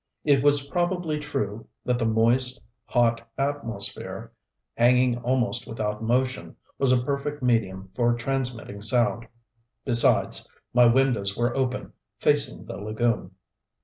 It 0.23 0.41
was 0.41 0.65
probably 0.67 1.19
true 1.19 1.67
that 1.85 1.99
the 1.99 2.07
moist, 2.07 2.59
hot 2.85 3.21
atmosphere, 3.37 4.31
hanging 4.73 5.19
almost 5.19 5.67
without 5.67 6.01
motion, 6.01 6.55
was 6.79 6.91
a 6.91 7.03
perfect 7.03 7.43
medium 7.43 7.91
for 7.93 8.15
transmitting 8.15 8.81
sound. 8.81 9.27
Besides, 9.85 10.49
my 10.73 10.87
windows 10.87 11.37
were 11.37 11.55
open, 11.55 11.93
facing 12.17 12.65
the 12.65 12.77
lagoon. 12.81 13.35